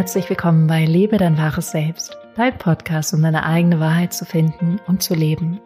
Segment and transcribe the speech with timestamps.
[0.00, 4.80] Herzlich willkommen bei Lebe dein wahres Selbst, dein Podcast, um deine eigene Wahrheit zu finden
[4.86, 5.60] und zu leben.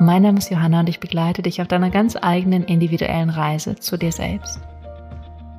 [0.00, 3.96] Mein Name ist Johanna und ich begleite dich auf deiner ganz eigenen individuellen Reise zu
[3.96, 4.58] dir selbst.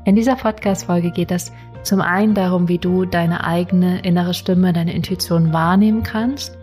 [0.04, 1.54] In dieser Podcast-Folge geht es
[1.84, 6.58] zum einen darum, wie du deine eigene innere Stimme, deine Intuition wahrnehmen kannst,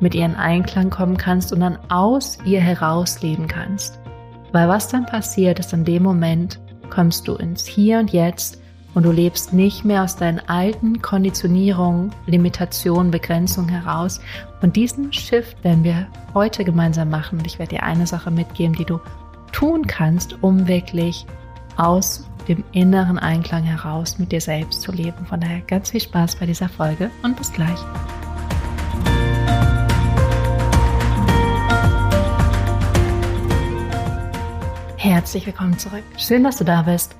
[0.00, 4.00] mit ihr in Einklang kommen kannst und dann aus ihr heraus leben kannst.
[4.50, 6.58] Weil was dann passiert, ist in dem Moment
[6.90, 8.63] kommst du ins Hier und Jetzt
[8.94, 14.20] und du lebst nicht mehr aus deinen alten Konditionierungen, Limitationen, Begrenzungen heraus.
[14.62, 17.38] Und diesen Shift werden wir heute gemeinsam machen.
[17.38, 19.00] Und ich werde dir eine Sache mitgeben, die du
[19.52, 21.26] tun kannst, um wirklich
[21.76, 25.26] aus dem inneren Einklang heraus mit dir selbst zu leben.
[25.26, 27.78] Von daher ganz viel Spaß bei dieser Folge und bis gleich.
[34.96, 36.02] Herzlich willkommen zurück.
[36.16, 37.14] Schön, dass du da bist.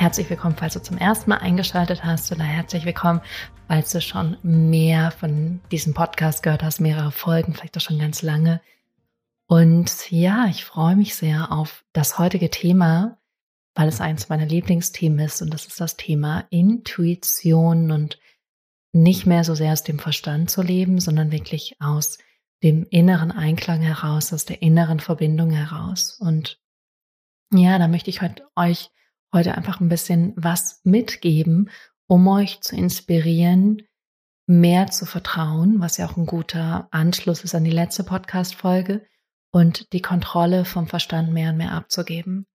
[0.00, 3.20] Herzlich willkommen, falls du zum ersten Mal eingeschaltet hast oder herzlich willkommen,
[3.66, 8.22] falls du schon mehr von diesem Podcast gehört hast, mehrere Folgen, vielleicht auch schon ganz
[8.22, 8.60] lange.
[9.48, 13.18] Und ja, ich freue mich sehr auf das heutige Thema,
[13.74, 18.20] weil es eins meiner Lieblingsthemen ist und das ist das Thema Intuition und
[18.92, 22.18] nicht mehr so sehr aus dem Verstand zu leben, sondern wirklich aus
[22.62, 26.16] dem inneren Einklang heraus, aus der inneren Verbindung heraus.
[26.20, 26.60] Und
[27.52, 28.92] ja, da möchte ich heute euch
[29.32, 31.70] heute einfach ein bisschen was mitgeben,
[32.06, 33.82] um euch zu inspirieren,
[34.46, 39.06] mehr zu vertrauen, was ja auch ein guter Anschluss ist an die letzte Podcast-Folge
[39.50, 42.46] und die Kontrolle vom Verstand mehr und mehr abzugeben.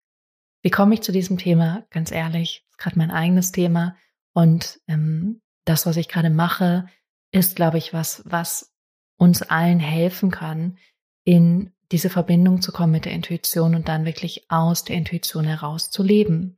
[0.63, 1.85] Wie komme ich zu diesem Thema?
[1.91, 3.95] Ganz ehrlich, ist gerade mein eigenes Thema
[4.33, 6.87] und ähm, das, was ich gerade mache,
[7.31, 8.73] ist, glaube ich, was, was
[9.17, 10.77] uns allen helfen kann,
[11.23, 15.89] in diese Verbindung zu kommen mit der Intuition und dann wirklich aus der Intuition heraus
[15.91, 16.57] zu leben.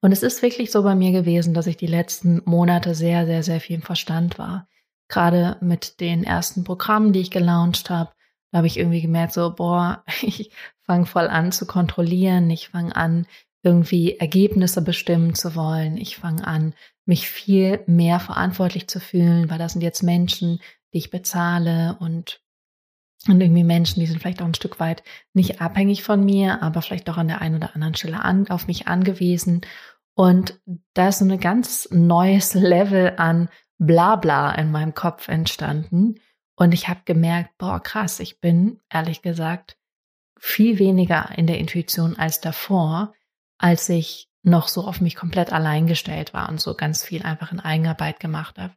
[0.00, 3.42] Und es ist wirklich so bei mir gewesen, dass ich die letzten Monate sehr, sehr,
[3.42, 4.68] sehr viel im Verstand war.
[5.08, 8.10] Gerade mit den ersten Programmen, die ich gelauncht habe,
[8.50, 10.50] da habe ich irgendwie gemerkt, so, boah, ich
[10.82, 13.26] fange voll an zu kontrollieren, ich fange an,
[13.62, 16.74] irgendwie Ergebnisse bestimmen zu wollen, ich fange an,
[17.06, 20.60] mich viel mehr verantwortlich zu fühlen, weil das sind jetzt Menschen,
[20.92, 22.43] die ich bezahle und
[23.28, 25.02] und irgendwie Menschen, die sind vielleicht auch ein Stück weit
[25.32, 28.66] nicht abhängig von mir, aber vielleicht auch an der einen oder anderen Stelle an, auf
[28.66, 29.62] mich angewiesen.
[30.14, 30.60] Und
[30.92, 33.48] da ist so ein ganz neues Level an
[33.78, 36.20] Blabla in meinem Kopf entstanden.
[36.56, 39.76] Und ich habe gemerkt, boah, krass, ich bin ehrlich gesagt
[40.38, 43.14] viel weniger in der Intuition als davor,
[43.58, 47.50] als ich noch so auf mich komplett allein gestellt war und so ganz viel einfach
[47.50, 48.74] in Eigenarbeit gemacht habe.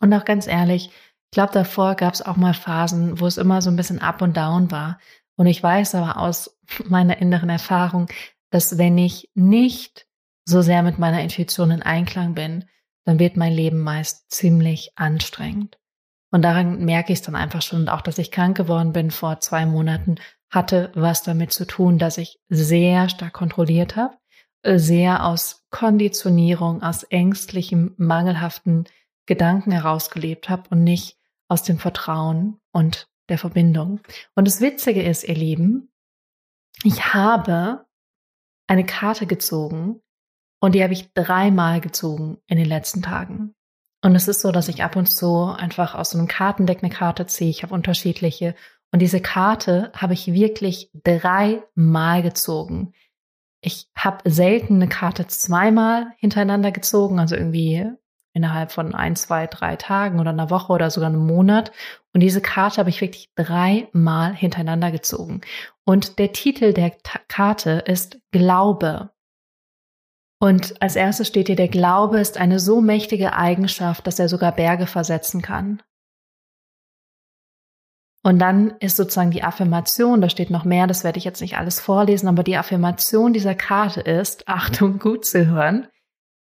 [0.00, 0.90] Und auch ganz ehrlich,
[1.30, 4.22] ich glaube, davor gab es auch mal Phasen, wo es immer so ein bisschen up
[4.22, 4.98] und down war.
[5.36, 6.58] Und ich weiß aber aus
[6.88, 8.08] meiner inneren Erfahrung,
[8.50, 10.06] dass wenn ich nicht
[10.46, 12.64] so sehr mit meiner Intuition in Einklang bin,
[13.04, 15.78] dann wird mein Leben meist ziemlich anstrengend.
[16.30, 17.80] Und daran merke ich es dann einfach schon.
[17.80, 20.16] Und auch, dass ich krank geworden bin vor zwei Monaten,
[20.50, 24.16] hatte was damit zu tun, dass ich sehr stark kontrolliert habe,
[24.64, 28.84] sehr aus Konditionierung, aus ängstlichem, mangelhaften
[29.26, 31.17] Gedanken herausgelebt habe und nicht
[31.48, 34.00] aus dem Vertrauen und der Verbindung.
[34.34, 35.90] Und das Witzige ist, ihr Lieben,
[36.82, 37.86] ich habe
[38.66, 40.00] eine Karte gezogen
[40.60, 43.54] und die habe ich dreimal gezogen in den letzten Tagen.
[44.02, 46.92] Und es ist so, dass ich ab und zu einfach aus so einem Kartendeck eine
[46.92, 47.50] Karte ziehe.
[47.50, 48.54] Ich habe unterschiedliche.
[48.92, 52.92] Und diese Karte habe ich wirklich dreimal gezogen.
[53.60, 57.90] Ich habe selten eine Karte zweimal hintereinander gezogen, also irgendwie
[58.38, 61.72] innerhalb von ein, zwei, drei Tagen oder einer Woche oder sogar einem Monat.
[62.14, 65.42] Und diese Karte habe ich wirklich dreimal hintereinander gezogen.
[65.84, 66.92] Und der Titel der
[67.28, 69.10] Karte ist Glaube.
[70.40, 74.52] Und als erstes steht hier, der Glaube ist eine so mächtige Eigenschaft, dass er sogar
[74.52, 75.82] Berge versetzen kann.
[78.22, 81.56] Und dann ist sozusagen die Affirmation, da steht noch mehr, das werde ich jetzt nicht
[81.56, 85.88] alles vorlesen, aber die Affirmation dieser Karte ist, Achtung, gut zu hören,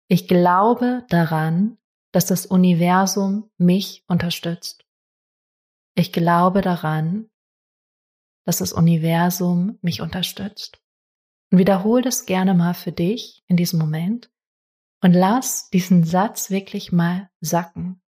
[0.09, 1.79] ich glaube daran,
[2.17, 4.87] dass das Universum mich unterstützt.
[5.95, 7.29] Ich glaube daran,
[8.47, 10.81] dass das Universum mich unterstützt.
[11.51, 14.33] Und wiederhole das gerne mal für dich in diesem Moment
[15.03, 18.01] und lass diesen Satz wirklich mal sacken.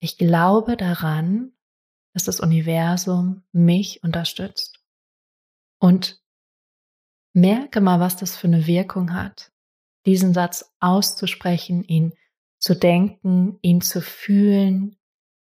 [0.00, 1.52] Ich glaube daran,
[2.14, 4.82] dass das Universum mich unterstützt.
[5.82, 6.24] Und
[7.34, 9.52] merke mal, was das für eine Wirkung hat,
[10.06, 12.14] diesen Satz auszusprechen, ihn
[12.58, 14.96] zu denken, ihn zu fühlen,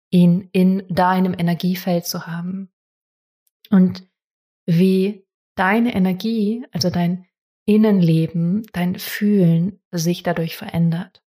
[0.09, 2.71] ihn in deinem Energiefeld zu haben.
[3.69, 4.07] Und
[4.65, 5.25] wie
[5.55, 7.25] deine Energie, also dein
[7.65, 11.23] Innenleben, dein Fühlen sich dadurch verändert.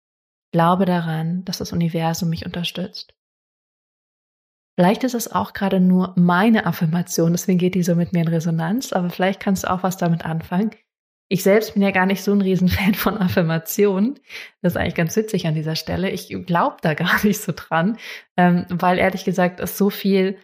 [0.52, 3.14] glaube daran, dass das Universum mich unterstützt.
[4.78, 8.28] Vielleicht ist es auch gerade nur meine Affirmation, deswegen geht die so mit mir in
[8.28, 10.70] Resonanz, aber vielleicht kannst du auch was damit anfangen.
[11.30, 14.18] Ich selbst bin ja gar nicht so ein Riesenfan von Affirmationen.
[14.62, 16.10] Das ist eigentlich ganz witzig an dieser Stelle.
[16.10, 17.98] Ich glaube da gar nicht so dran,
[18.36, 20.38] ähm, weil ehrlich gesagt es so viel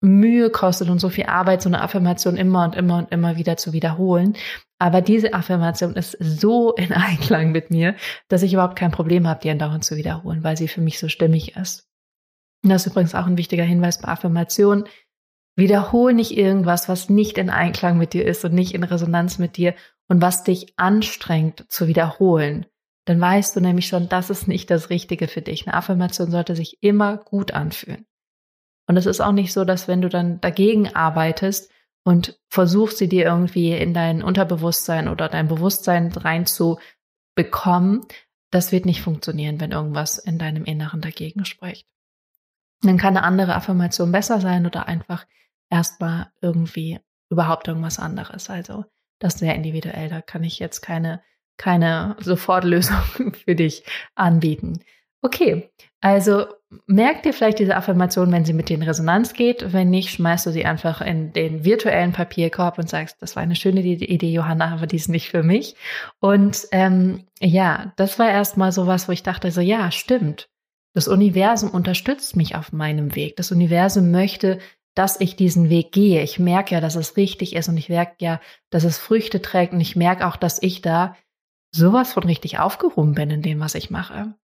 [0.00, 3.56] Mühe kostet und so viel Arbeit, so eine Affirmation immer und immer und immer wieder
[3.56, 4.36] zu wiederholen.
[4.78, 7.94] Aber diese Affirmation ist so in Einklang mit mir,
[8.28, 11.08] dass ich überhaupt kein Problem habe, die andauernd zu wiederholen, weil sie für mich so
[11.08, 11.88] stimmig ist.
[12.62, 14.84] Und das ist übrigens auch ein wichtiger Hinweis bei Affirmationen.
[15.56, 19.56] Wiederhole nicht irgendwas, was nicht in Einklang mit dir ist und nicht in Resonanz mit
[19.56, 19.74] dir
[20.08, 22.66] und was dich anstrengt zu wiederholen,
[23.06, 25.66] dann weißt du nämlich schon, das ist nicht das Richtige für dich.
[25.66, 28.06] Eine Affirmation sollte sich immer gut anfühlen.
[28.86, 31.70] Und es ist auch nicht so, dass wenn du dann dagegen arbeitest
[32.04, 38.02] und versuchst, sie dir irgendwie in dein Unterbewusstsein oder dein Bewusstsein reinzubekommen,
[38.50, 41.86] das wird nicht funktionieren, wenn irgendwas in deinem Inneren dagegen spricht.
[42.82, 45.26] Dann kann eine andere Affirmation besser sein oder einfach
[45.70, 48.50] erstmal irgendwie überhaupt irgendwas anderes.
[48.50, 48.84] Also
[49.18, 50.08] das ist sehr individuell.
[50.08, 51.22] Da kann ich jetzt keine,
[51.56, 52.96] keine Sofortlösung
[53.44, 53.84] für dich
[54.14, 54.80] anbieten.
[55.22, 55.70] Okay,
[56.00, 56.44] also
[56.86, 59.72] merk dir vielleicht diese Affirmation, wenn sie mit dir in Resonanz geht.
[59.72, 63.56] Wenn nicht, schmeißt du sie einfach in den virtuellen Papierkorb und sagst, das war eine
[63.56, 65.76] schöne Idee, Johanna, aber die ist nicht für mich.
[66.20, 70.50] Und ähm, ja, das war erstmal so was, wo ich dachte, so ja, stimmt.
[70.92, 73.36] Das Universum unterstützt mich auf meinem Weg.
[73.36, 74.58] Das Universum möchte,
[74.94, 76.22] dass ich diesen Weg gehe.
[76.22, 79.72] Ich merke ja, dass es richtig ist und ich merke ja, dass es Früchte trägt
[79.72, 81.16] und ich merke auch, dass ich da
[81.74, 84.34] sowas von richtig aufgehoben bin in dem, was ich mache.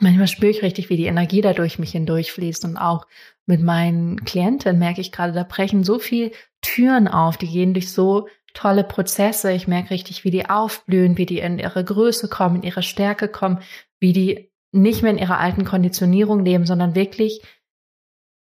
[0.00, 3.06] Manchmal spüre ich richtig, wie die Energie da durch mich hindurchfließt und auch
[3.46, 6.32] mit meinen Klienten merke ich gerade, da brechen so viel
[6.62, 9.52] Türen auf, die gehen durch so tolle Prozesse.
[9.52, 13.28] Ich merke richtig, wie die aufblühen, wie die in ihre Größe kommen, in ihre Stärke
[13.28, 13.60] kommen,
[14.00, 17.42] wie die nicht mehr in ihrer alten Konditionierung leben, sondern wirklich,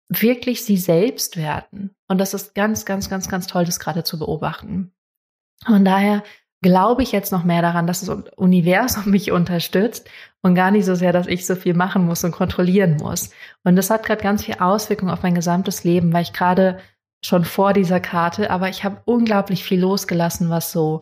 [0.10, 1.96] wirklich sie selbst werden.
[2.08, 4.92] Und das ist ganz, ganz, ganz, ganz toll, das gerade zu beobachten.
[5.66, 6.24] Von daher
[6.62, 10.10] glaube ich jetzt noch mehr daran, dass das Universum mich unterstützt
[10.42, 13.32] und gar nicht so sehr, dass ich so viel machen muss und kontrollieren muss.
[13.64, 16.80] Und das hat gerade ganz viel Auswirkungen auf mein gesamtes Leben, weil ich gerade
[17.24, 21.02] schon vor dieser Karte, aber ich habe unglaublich viel losgelassen, was so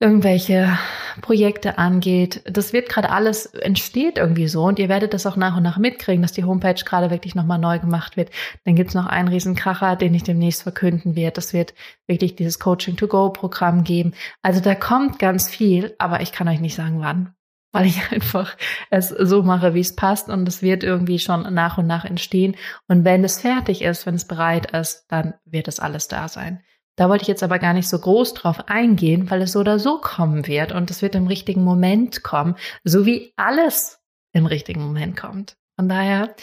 [0.00, 0.76] irgendwelche
[1.20, 2.42] Projekte angeht.
[2.44, 5.78] Das wird gerade alles entsteht irgendwie so und ihr werdet das auch nach und nach
[5.78, 8.30] mitkriegen, dass die Homepage gerade wirklich nochmal neu gemacht wird.
[8.64, 11.36] Dann gibt's noch einen Riesenkracher, den ich demnächst verkünden werde.
[11.36, 11.74] Das wird
[12.06, 14.14] wirklich dieses Coaching to Go Programm geben.
[14.42, 17.34] Also da kommt ganz viel, aber ich kann euch nicht sagen wann,
[17.72, 18.56] weil ich einfach
[18.90, 22.56] es so mache, wie es passt und es wird irgendwie schon nach und nach entstehen.
[22.88, 26.62] Und wenn es fertig ist, wenn es bereit ist, dann wird es alles da sein.
[26.96, 29.78] Da wollte ich jetzt aber gar nicht so groß drauf eingehen, weil es so oder
[29.78, 34.00] so kommen wird und es wird im richtigen Moment kommen, so wie alles
[34.32, 35.56] im richtigen Moment kommt.
[35.76, 36.34] Von daher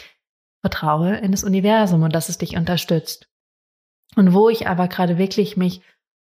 [0.60, 3.28] vertraue in das Universum und dass es dich unterstützt.
[4.14, 5.80] Und wo ich aber gerade wirklich mich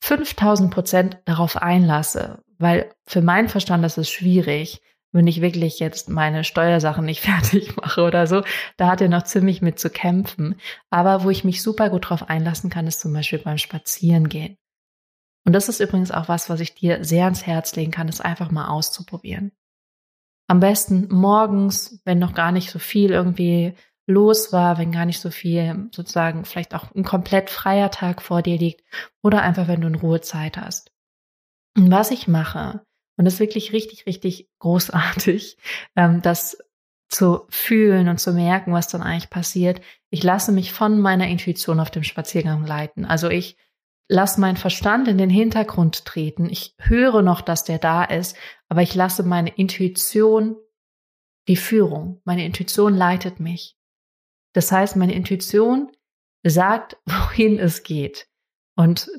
[0.01, 4.81] 5000 Prozent darauf einlasse, weil für meinen Verstand ist es schwierig,
[5.13, 8.44] wenn ich wirklich jetzt meine Steuersachen nicht fertig mache oder so,
[8.75, 10.56] da hat er noch ziemlich mit zu kämpfen.
[10.89, 14.57] Aber wo ich mich super gut drauf einlassen kann, ist zum Beispiel beim Spazierengehen.
[15.46, 18.24] Und das ist übrigens auch was, was ich dir sehr ans Herz legen kann, ist
[18.24, 19.51] einfach mal auszuprobieren.
[20.48, 23.74] Am besten morgens, wenn noch gar nicht so viel irgendwie
[24.05, 28.41] los war, wenn gar nicht so viel sozusagen vielleicht auch ein komplett freier Tag vor
[28.41, 28.84] dir liegt
[29.22, 30.91] oder einfach wenn du in Ruhe Zeit hast.
[31.77, 32.86] Und was ich mache,
[33.17, 35.58] und das ist wirklich richtig, richtig großartig,
[35.96, 36.58] ähm, das
[37.10, 39.82] zu fühlen und zu merken, was dann eigentlich passiert.
[40.10, 43.05] Ich lasse mich von meiner Intuition auf dem Spaziergang leiten.
[43.05, 43.55] Also ich
[44.10, 46.50] lasse meinen Verstand in den Hintergrund treten.
[46.50, 48.36] Ich höre noch, dass der da ist,
[48.67, 50.55] aber ich lasse meine Intuition
[51.48, 52.22] die Führung.
[52.25, 53.77] Meine Intuition leitet mich.
[54.53, 55.91] Das heißt, meine Intuition
[56.43, 58.27] sagt, wohin es geht.
[58.75, 59.10] Und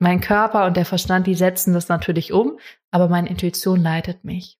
[0.00, 2.58] mein Körper und der Verstand, die setzen das natürlich um,
[2.90, 4.58] aber meine Intuition leitet mich.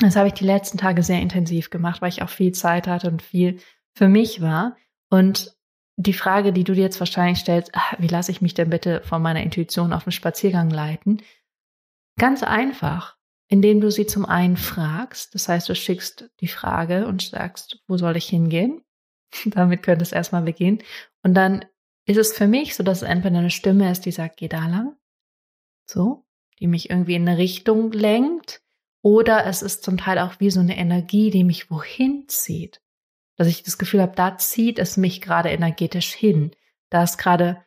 [0.00, 3.08] Das habe ich die letzten Tage sehr intensiv gemacht, weil ich auch viel Zeit hatte
[3.08, 3.60] und viel
[3.94, 4.76] für mich war.
[5.10, 5.56] Und
[5.96, 9.02] die Frage, die du dir jetzt wahrscheinlich stellst, ach, wie lasse ich mich denn bitte
[9.02, 11.22] von meiner Intuition auf den Spaziergang leiten?
[12.18, 13.16] Ganz einfach,
[13.48, 15.34] indem du sie zum einen fragst.
[15.34, 18.82] Das heißt, du schickst die Frage und sagst, wo soll ich hingehen?
[19.46, 20.82] Damit könnte es erstmal beginnen.
[21.22, 21.64] Und dann
[22.08, 24.66] ist es für mich so, dass es entweder eine Stimme ist, die sagt, geh da
[24.66, 24.96] lang,
[25.86, 26.24] so,
[26.58, 28.62] die mich irgendwie in eine Richtung lenkt,
[29.02, 32.82] oder es ist zum Teil auch wie so eine Energie, die mich wohin zieht.
[33.36, 36.50] Dass ich das Gefühl habe, da zieht es mich gerade energetisch hin.
[36.90, 37.64] Da ist gerade,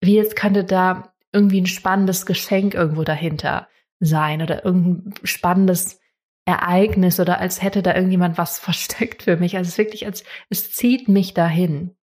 [0.00, 3.68] wie jetzt könnte da irgendwie ein spannendes Geschenk irgendwo dahinter
[4.00, 6.00] sein oder irgendein spannendes
[6.44, 9.56] Ereignis oder als hätte da irgendjemand was versteckt für mich.
[9.56, 11.96] Also es ist wirklich, als es zieht mich dahin.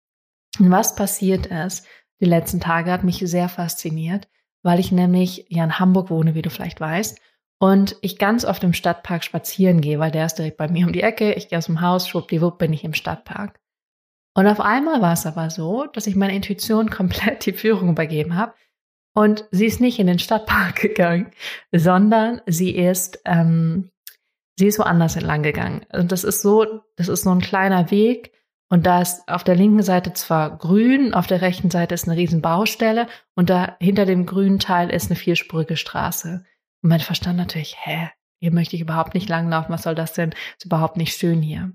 [0.59, 1.87] Und was passiert ist,
[2.21, 4.29] die letzten Tage hat mich sehr fasziniert,
[4.63, 7.19] weil ich nämlich ja in Hamburg wohne, wie du vielleicht weißt,
[7.63, 10.95] und ich ganz oft im Stadtpark spazieren gehe, weil der ist direkt bei mir um
[10.95, 11.35] die Ecke.
[11.35, 13.61] Ich gehe aus dem Haus, schwuppdiwupp bin ich im Stadtpark.
[14.35, 18.35] Und auf einmal war es aber so, dass ich meiner Intuition komplett die Führung übergeben
[18.35, 18.55] habe.
[19.15, 21.33] Und sie ist nicht in den Stadtpark gegangen,
[21.71, 23.91] sondern sie ist, ähm,
[24.57, 25.85] sie ist woanders entlang gegangen.
[25.93, 28.33] Und das ist so, das ist so ein kleiner Weg.
[28.73, 32.17] Und da ist auf der linken Seite zwar grün, auf der rechten Seite ist eine
[32.17, 36.45] riesen Baustelle und da hinter dem grünen Teil ist eine vierspurige Straße.
[36.83, 38.11] Und mein Verstand natürlich, hä,
[38.41, 40.33] hier möchte ich überhaupt nicht langlaufen, was soll das denn?
[40.57, 41.73] Ist überhaupt nicht schön hier.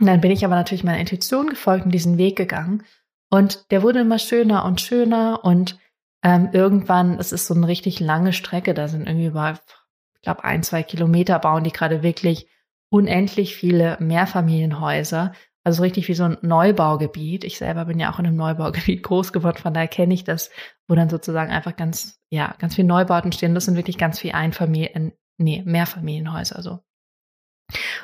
[0.00, 2.82] Und dann bin ich aber natürlich meiner Intuition gefolgt und diesen Weg gegangen.
[3.30, 5.78] Und der wurde immer schöner und schöner und
[6.22, 9.60] ähm, irgendwann, es ist so eine richtig lange Strecke, da sind irgendwie über,
[10.14, 12.48] ich glaube, ein, zwei Kilometer bauen die gerade wirklich
[12.88, 15.32] unendlich viele Mehrfamilienhäuser.
[15.64, 17.42] Also richtig wie so ein Neubaugebiet.
[17.42, 20.50] Ich selber bin ja auch in einem Neubaugebiet groß geworden, von daher kenne ich das,
[20.86, 23.54] wo dann sozusagen einfach ganz, ja, ganz viele Neubauten stehen.
[23.54, 26.80] Das sind wirklich ganz viele Einfamilien, nee, Mehrfamilienhäuser so.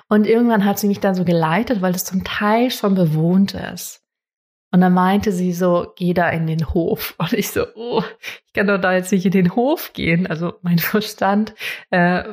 [0.09, 4.03] Und irgendwann hat sie mich dann so geleitet, weil es zum Teil schon bewohnt ist.
[4.73, 7.15] Und dann meinte sie so, geh da in den Hof.
[7.19, 8.03] Und ich so, oh,
[8.47, 10.27] ich kann doch da jetzt nicht in den Hof gehen.
[10.27, 11.55] Also mein Verstand,
[11.91, 12.25] äh,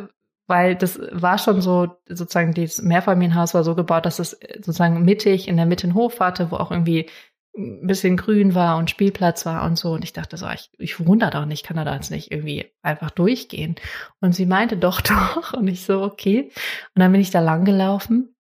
[0.48, 5.48] weil das war schon so, sozusagen dieses Mehrfamilienhaus war so gebaut, dass es sozusagen mittig
[5.48, 7.10] in der Mitte einen Hof hatte, wo auch irgendwie
[7.58, 9.92] ein bisschen grün war und Spielplatz war und so.
[9.92, 12.72] Und ich dachte so, ich, ich wohne da doch nicht, kann da jetzt nicht irgendwie
[12.82, 13.76] einfach durchgehen.
[14.22, 15.54] Und sie meinte doch, doch.
[15.54, 16.52] Und ich so, okay.
[16.96, 18.36] Und dann bin ich da lang gelaufen.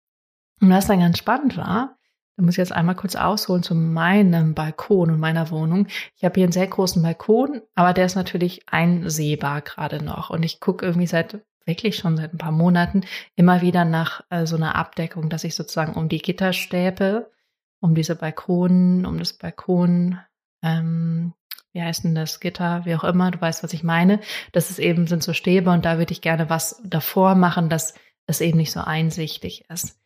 [0.61, 1.97] Und was dann ganz spannend war,
[2.37, 5.87] da muss ich jetzt einmal kurz ausholen zu meinem Balkon und meiner Wohnung.
[6.17, 10.29] Ich habe hier einen sehr großen Balkon, aber der ist natürlich einsehbar gerade noch.
[10.29, 13.03] Und ich gucke irgendwie seit wirklich schon seit ein paar Monaten
[13.35, 17.31] immer wieder nach äh, so einer Abdeckung, dass ich sozusagen um die Gitterstäbe
[17.81, 20.19] um diese Balkon, um das Balkon,
[20.63, 21.33] ähm,
[21.73, 24.21] wie heißt denn das, Gitter, wie auch immer, du weißt, was ich meine.
[24.53, 27.95] Das ist eben, sind so Stäbe und da würde ich gerne was davor machen, dass
[28.27, 29.99] es eben nicht so einsichtig ist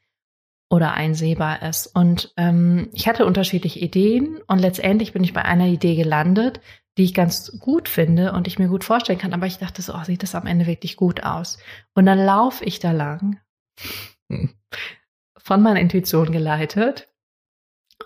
[0.68, 1.86] oder einsehbar ist.
[1.86, 6.60] Und ähm, ich hatte unterschiedliche Ideen und letztendlich bin ich bei einer Idee gelandet,
[7.00, 9.32] die ich ganz gut finde und ich mir gut vorstellen kann.
[9.32, 11.56] Aber ich dachte so, oh, sieht das am Ende wirklich gut aus.
[11.94, 13.40] Und dann laufe ich da lang,
[15.38, 17.08] von meiner Intuition geleitet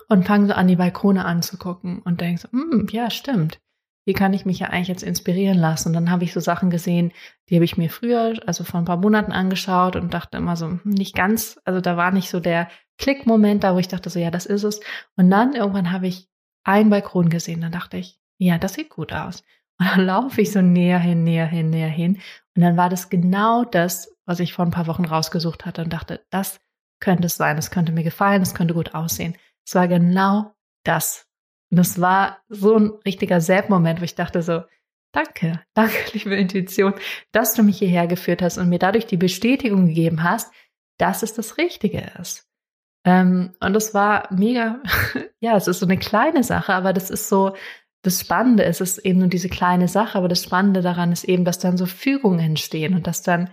[0.07, 3.59] und fange so an, die Balkone anzugucken und denke so, hm, ja, stimmt.
[4.05, 5.89] Wie kann ich mich ja eigentlich jetzt inspirieren lassen?
[5.89, 7.11] Und dann habe ich so Sachen gesehen,
[7.49, 10.67] die habe ich mir früher, also vor ein paar Monaten angeschaut und dachte immer so,
[10.67, 14.19] hm, nicht ganz, also da war nicht so der Klickmoment da, wo ich dachte so,
[14.19, 14.79] ja, das ist es.
[15.17, 16.29] Und dann irgendwann habe ich
[16.63, 19.43] einen Balkon gesehen, dann dachte ich, ja, das sieht gut aus.
[19.79, 22.19] Und dann laufe ich so näher hin, näher hin, näher hin.
[22.55, 25.93] Und dann war das genau das, was ich vor ein paar Wochen rausgesucht hatte und
[25.93, 26.59] dachte, das
[26.99, 29.35] könnte es sein, das könnte mir gefallen, das könnte gut aussehen.
[29.65, 31.27] Es war genau das.
[31.71, 34.63] Und es war so ein richtiger Selbstmoment, wo ich dachte so,
[35.11, 36.93] danke, danke, liebe Intuition,
[37.31, 40.53] dass du mich hierher geführt hast und mir dadurch die Bestätigung gegeben hast,
[40.97, 42.47] dass es das Richtige ist.
[43.05, 44.81] Ähm, und das war mega,
[45.39, 47.55] ja, es ist so eine kleine Sache, aber das ist so,
[48.05, 51.23] das Spannende ist, es ist eben nur diese kleine Sache, aber das Spannende daran ist
[51.23, 53.49] eben, dass dann so Fügungen entstehen und dass dann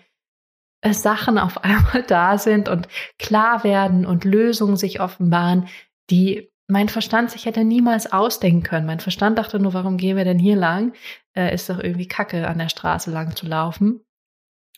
[0.82, 5.68] äh, Sachen auf einmal da sind und klar werden und Lösungen sich offenbaren,
[6.10, 8.86] die mein Verstand sich hätte niemals ausdenken können.
[8.86, 10.92] Mein Verstand dachte nur, warum gehen wir denn hier lang?
[11.34, 14.04] Äh, ist doch irgendwie kacke, an der Straße lang zu laufen.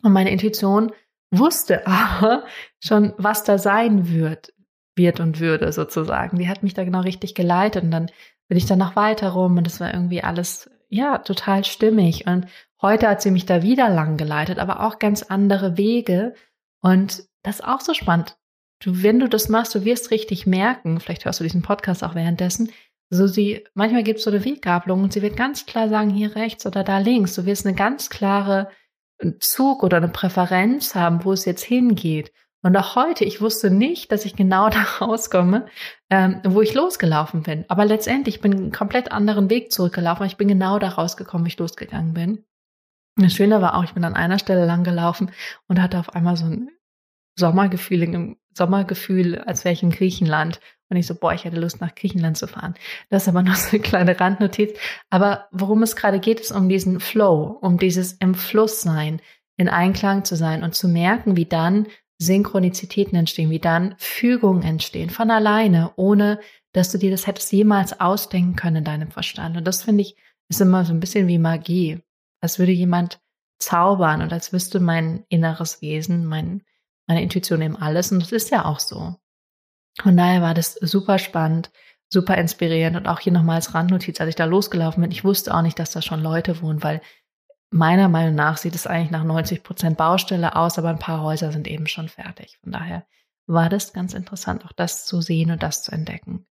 [0.03, 0.93] Und meine Intuition
[1.33, 2.45] wusste aber
[2.83, 4.53] schon, was da sein wird,
[4.97, 6.39] wird und würde sozusagen.
[6.39, 8.11] Die hat mich da genau richtig geleitet und dann
[8.49, 12.27] bin ich dann noch weiter rum und es war irgendwie alles, ja, total stimmig.
[12.27, 12.47] Und
[12.83, 16.35] heute hat sie mich da wieder lang geleitet, aber auch ganz andere Wege.
[16.81, 18.37] Und das ist auch so spannend.
[18.81, 22.15] Du, wenn du das machst, du wirst richtig merken, vielleicht hörst du diesen Podcast auch
[22.15, 22.71] währenddessen,
[23.11, 26.37] so sie, manchmal gibt es so eine Weggabelung und sie wird ganz klar sagen, hier
[26.37, 27.35] rechts oder da links.
[27.35, 28.69] Du wirst eine ganz klare
[29.19, 32.33] äh, Zug oder eine Präferenz haben, wo es jetzt hingeht.
[32.65, 35.67] Und auch heute, ich wusste nicht, dass ich genau da rauskomme,
[36.11, 37.67] ähm, wo ich losgelaufen bin.
[37.69, 40.27] Aber letztendlich bin ich einen komplett anderen Weg zurückgelaufen.
[40.27, 42.45] Ich bin genau da rausgekommen, wie ich losgegangen bin.
[43.17, 45.31] Das Schöne war auch, ich bin an einer Stelle lang gelaufen
[45.69, 46.71] und hatte auf einmal so ein
[47.39, 50.61] Sommergefühl im Sommergefühl, als wäre ich in Griechenland.
[50.89, 52.75] Und ich so, boah, ich hätte Lust, nach Griechenland zu fahren.
[53.11, 54.79] Das ist aber noch so eine kleine Randnotiz.
[55.11, 59.21] Aber worum es gerade geht, ist um diesen Flow, um dieses im Fluss sein,
[59.57, 61.87] in Einklang zu sein und zu merken, wie dann
[62.19, 66.41] Synchronizitäten entstehen, wie dann Fügungen entstehen von alleine, ohne
[66.73, 69.57] dass du dir das hättest jemals ausdenken können in deinem Verstand.
[69.57, 70.17] Und das finde ich,
[70.49, 72.01] ist immer so ein bisschen wie Magie.
[72.41, 73.21] Als würde jemand
[73.59, 76.63] zaubern und als wüsste mein inneres Wesen, mein,
[77.07, 78.13] meine Intuition eben alles.
[78.13, 79.17] Und das ist ja auch so.
[80.03, 81.71] Von daher war das super spannend,
[82.09, 85.55] super inspirierend und auch hier nochmal als Randnotiz, als ich da losgelaufen bin, ich wusste
[85.55, 87.01] auch nicht, dass da schon Leute wohnen, weil
[87.75, 91.51] meiner Meinung nach sieht es eigentlich nach 90 Prozent Baustelle aus, aber ein paar Häuser
[91.51, 92.59] sind eben schon fertig.
[92.63, 93.05] Von daher
[93.47, 96.47] war das ganz interessant, auch das zu sehen und das zu entdecken.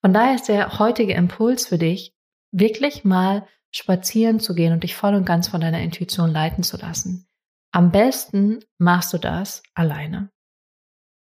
[0.00, 2.14] Von daher ist der heutige Impuls für dich,
[2.52, 6.76] wirklich mal spazieren zu gehen und dich voll und ganz von deiner Intuition leiten zu
[6.76, 7.26] lassen.
[7.72, 10.30] Am besten machst du das alleine.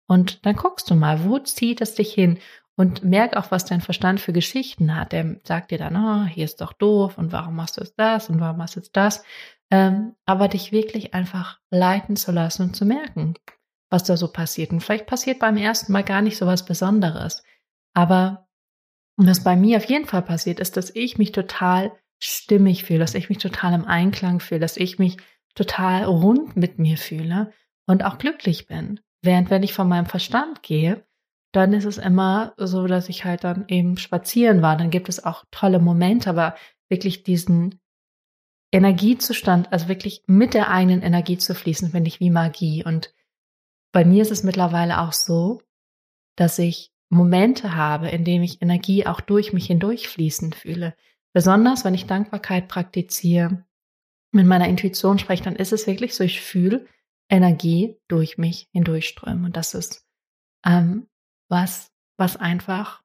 [0.07, 2.39] Und dann guckst du mal, wo zieht es dich hin?
[2.75, 5.11] Und merk auch, was dein Verstand für Geschichten hat.
[5.11, 8.29] Der sagt dir dann, oh, hier ist doch doof und warum machst du jetzt das
[8.29, 9.23] und warum machst du jetzt das?
[9.69, 13.35] Ähm, aber dich wirklich einfach leiten zu lassen und zu merken,
[13.89, 14.71] was da so passiert.
[14.71, 17.43] Und vielleicht passiert beim ersten Mal gar nicht so was Besonderes.
[17.93, 18.47] Aber
[19.17, 23.15] was bei mir auf jeden Fall passiert, ist, dass ich mich total stimmig fühle, dass
[23.15, 25.17] ich mich total im Einklang fühle, dass ich mich
[25.55, 27.51] total rund mit mir fühle
[27.85, 28.99] und auch glücklich bin.
[29.21, 31.05] Während wenn ich von meinem Verstand gehe,
[31.53, 34.75] dann ist es immer so, dass ich halt dann eben spazieren war.
[34.75, 36.55] Dann gibt es auch tolle Momente, aber
[36.89, 37.79] wirklich diesen
[38.71, 42.83] Energiezustand, also wirklich mit der eigenen Energie zu fließen, finde ich wie Magie.
[42.83, 43.13] Und
[43.91, 45.61] bei mir ist es mittlerweile auch so,
[46.35, 50.95] dass ich Momente habe, in denen ich Energie auch durch mich hindurch fließen fühle.
[51.33, 53.63] Besonders wenn ich Dankbarkeit praktiziere,
[54.31, 56.87] mit meiner Intuition spreche, dann ist es wirklich so, ich fühle
[57.29, 59.45] Energie durch mich hindurchströmen.
[59.45, 60.07] Und das ist
[60.65, 61.07] ähm,
[61.49, 63.01] was, was einfach,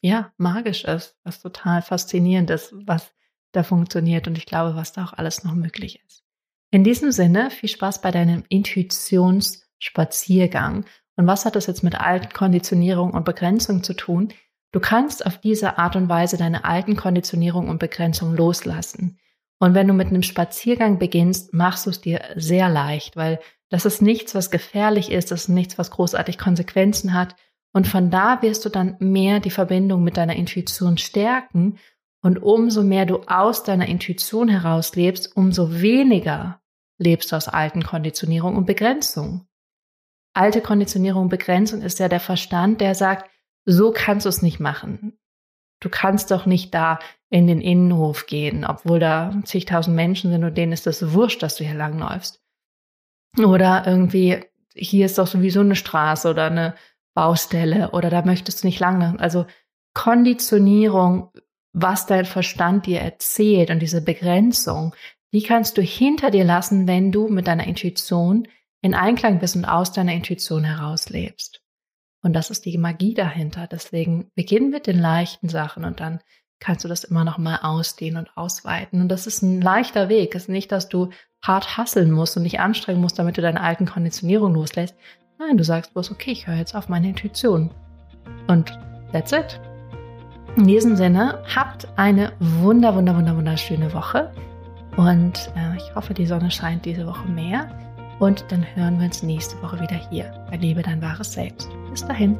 [0.00, 3.12] ja, magisch ist, was total faszinierend ist, was
[3.52, 6.24] da funktioniert und ich glaube, was da auch alles noch möglich ist.
[6.70, 10.86] In diesem Sinne, viel Spaß bei deinem Intuitionsspaziergang.
[11.16, 14.32] Und was hat das jetzt mit alten Konditionierung und Begrenzung zu tun?
[14.72, 19.18] Du kannst auf diese Art und Weise deine alten Konditionierung und Begrenzung loslassen.
[19.58, 23.84] Und wenn du mit einem Spaziergang beginnst, machst du es dir sehr leicht, weil das
[23.84, 27.36] ist nichts, was gefährlich ist, das ist nichts, was großartig Konsequenzen hat.
[27.72, 31.78] Und von da wirst du dann mehr die Verbindung mit deiner Intuition stärken.
[32.22, 36.60] Und umso mehr du aus deiner Intuition heraus lebst, umso weniger
[36.98, 39.46] lebst du aus alten Konditionierung und Begrenzung.
[40.34, 43.28] Alte Konditionierung und Begrenzung ist ja der Verstand, der sagt,
[43.64, 45.18] so kannst du es nicht machen.
[45.80, 50.56] Du kannst doch nicht da in den Innenhof gehen, obwohl da zigtausend Menschen sind und
[50.56, 52.40] denen ist das wurscht, dass du hier langläufst.
[53.38, 56.74] Oder irgendwie, hier ist doch sowieso eine Straße oder eine
[57.14, 59.18] Baustelle oder da möchtest du nicht lang.
[59.18, 59.46] Also
[59.94, 61.30] Konditionierung,
[61.72, 64.94] was dein Verstand dir erzählt und diese Begrenzung,
[65.32, 68.48] die kannst du hinter dir lassen, wenn du mit deiner Intuition
[68.82, 71.62] in Einklang bist und aus deiner Intuition heraus lebst.
[72.22, 73.66] Und das ist die Magie dahinter.
[73.66, 76.20] Deswegen beginn mit den leichten Sachen und dann
[76.60, 79.00] kannst du das immer noch mal ausdehnen und ausweiten.
[79.00, 80.34] Und das ist ein leichter Weg.
[80.34, 81.10] Es ist nicht, dass du
[81.42, 84.94] hart hasseln musst und dich anstrengen musst, damit du deine alten Konditionierungen loslässt.
[85.44, 87.70] Nein, du sagst bloß, okay, ich höre jetzt auf meine Intuition.
[88.46, 88.78] Und
[89.12, 89.60] that's it.
[90.56, 94.30] In diesem Sinne, habt eine wunder, wunder, wunder, wunderschöne Woche.
[94.96, 97.68] Und äh, ich hoffe, die Sonne scheint diese Woche mehr.
[98.20, 101.68] Und dann hören wir uns nächste Woche wieder hier bei Liebe dein wahres Selbst.
[101.90, 102.38] Bis dahin.